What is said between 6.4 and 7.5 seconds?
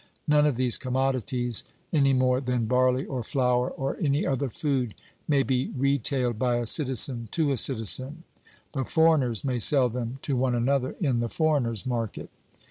a citizen